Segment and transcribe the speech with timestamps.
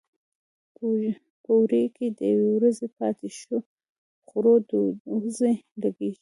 [1.43, 3.57] په اوړي کې د یوې ورځې پاتې شو
[4.27, 6.19] خوړو ډډوزې لګېږي.